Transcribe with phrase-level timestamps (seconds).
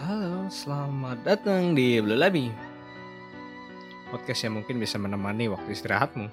[0.00, 2.50] Halo, selamat datang di Blue Labi.
[4.10, 6.26] Podcast yang mungkin bisa menemani waktu istirahatmu.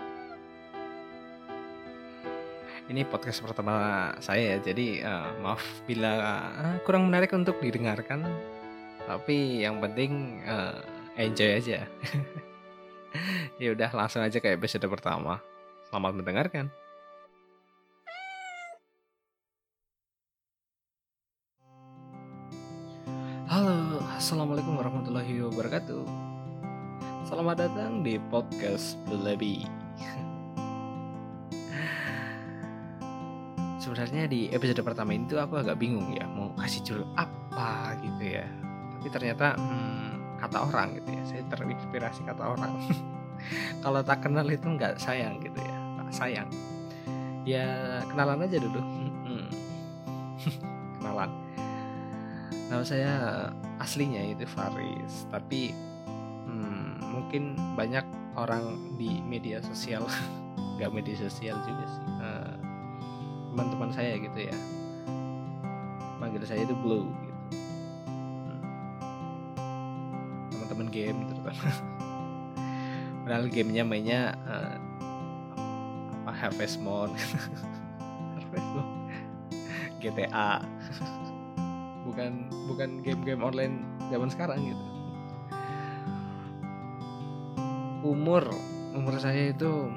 [2.87, 6.11] Ini podcast pertama saya ya, jadi uh, maaf bila
[6.55, 8.25] uh, kurang menarik untuk didengarkan.
[9.05, 10.81] Tapi yang penting uh,
[11.19, 11.85] enjoy aja.
[13.61, 15.43] ya udah langsung aja ke episode pertama.
[15.91, 16.86] Selamat mendengarkan.
[24.27, 26.03] Assalamualaikum warahmatullahi wabarakatuh.
[27.23, 29.63] Selamat datang di podcast Belebi.
[33.79, 38.43] Sebenarnya di episode pertama itu aku agak bingung ya mau kasih judul apa gitu ya.
[38.99, 41.23] Tapi ternyata hmm, kata orang gitu ya.
[41.23, 42.83] Saya terinspirasi kata orang.
[43.87, 45.75] Kalau tak kenal itu nggak sayang gitu ya.
[46.03, 46.51] Tak sayang.
[47.47, 48.83] Ya kenalan aja dulu.
[48.83, 49.47] Hmm.
[50.99, 51.46] kenalan
[52.67, 53.13] nama saya
[53.79, 55.71] aslinya itu Faris tapi
[56.47, 58.03] hmm, mungkin banyak
[58.35, 60.05] orang di media sosial
[60.77, 62.57] nggak media sosial juga sih uh,
[63.57, 64.57] teman-teman saya gitu ya.
[66.21, 67.41] Panggil saya itu Blue gitu.
[68.45, 68.61] Hmm.
[70.53, 71.73] teman-teman game terutama.
[73.25, 74.77] Padahal gamenya mainnya uh,
[76.21, 77.17] apa Harvest Moon.
[78.37, 79.09] Harvest Moon.
[79.97, 80.61] GTA
[82.07, 84.85] bukan bukan game-game online zaman sekarang gitu.
[88.07, 88.47] Umur
[88.95, 89.91] umur saya itu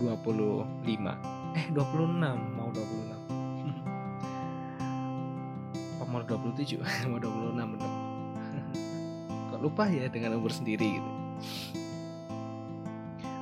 [0.00, 0.80] 25
[1.58, 2.22] eh 26
[2.56, 3.20] mau 26
[6.00, 7.92] umur 27 mau 26 bener
[9.52, 11.10] kok lupa ya dengan umur sendiri gitu.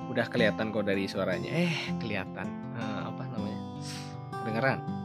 [0.08, 1.52] Udah kelihatan kok dari suaranya.
[1.52, 2.48] Eh kelihatan.
[2.80, 3.60] Uh, apa namanya?
[4.40, 4.97] Kedengeran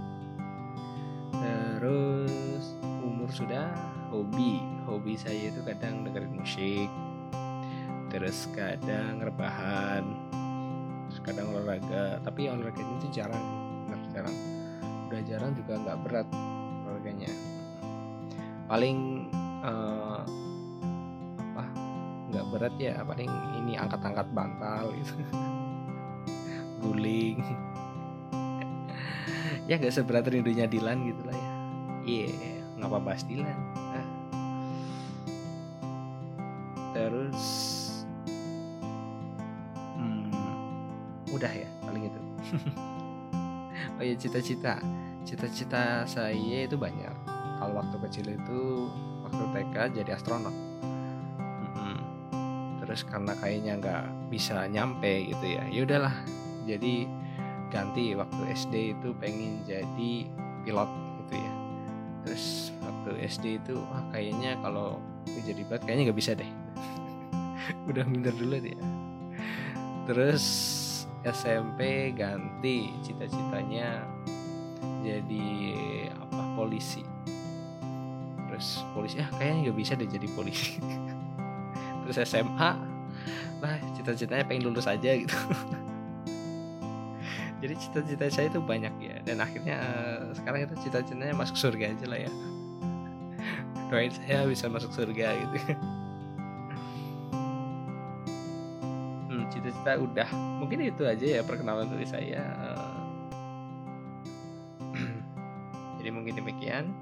[1.83, 3.75] terus umur sudah
[4.07, 4.63] hobi.
[4.87, 6.87] Hobi saya itu kadang dengerin musik.
[8.07, 10.07] Terus kadang rebahan.
[11.11, 12.23] Terus kadang olahraga.
[12.23, 13.43] Tapi olahraga itu jarang.
[14.15, 14.31] Jarang.
[15.11, 16.27] Udah jarang juga nggak berat
[16.87, 17.31] olahraganya.
[18.71, 19.27] Paling
[19.67, 20.23] uh,
[21.51, 21.63] apa?
[22.31, 25.15] Nggak berat ya paling ini angkat-angkat bantal gitu.
[26.79, 27.43] Guling.
[29.63, 31.52] Ya gak seberat rindunya Dilan gitu lah ya
[32.03, 34.07] iya yeah, ngapa bahas Dilan nah.
[36.93, 37.43] terus
[39.97, 40.29] hmm,
[41.33, 42.21] udah ya paling itu.
[43.99, 44.81] Oh ya cita-cita.
[45.23, 47.13] Cita-cita saya itu banyak.
[47.61, 48.89] Kalau waktu kecil itu
[49.21, 50.55] waktu TK jadi astronot.
[51.77, 51.99] Hmm,
[52.81, 54.03] terus karena kayaknya nggak
[54.33, 56.15] bisa nyampe gitu ya ya udahlah.
[56.65, 57.05] Jadi
[57.69, 60.27] ganti waktu SD itu pengen jadi
[60.65, 60.91] pilot
[62.23, 64.99] terus waktu SD itu ah kayaknya kalau
[65.43, 66.51] jadi pilot kayaknya nggak bisa deh.
[67.91, 68.79] Udah minder dulu dia.
[70.07, 70.45] Terus
[71.23, 74.03] SMP ganti cita-citanya
[75.03, 75.47] jadi
[76.15, 77.03] apa polisi.
[78.47, 80.79] Terus polisi ah kayaknya nggak bisa deh jadi polisi.
[82.07, 82.93] Terus SMA
[83.63, 85.31] lah cita-citanya pengen lulus aja gitu
[87.63, 89.15] jadi cita-cita saya itu banyak ya.
[89.23, 92.31] Dan akhirnya uh, sekarang itu cita-citanya masuk surga aja lah ya.
[93.87, 95.57] Doain saya bisa masuk surga gitu.
[99.33, 100.29] Hmm, cita-cita udah.
[100.61, 103.01] Mungkin itu aja ya perkenalan dari saya uh,
[105.97, 106.93] jadi mungkin demikian.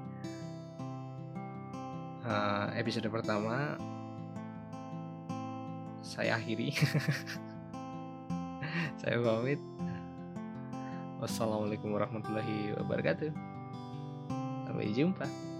[2.24, 3.76] Uh, episode pertama
[6.00, 6.72] saya akhiri.
[9.02, 9.58] Saya pamit
[11.22, 13.30] Wassalamualaikum warahmatullahi wabarakatuh.
[14.66, 15.51] Sampai jumpa.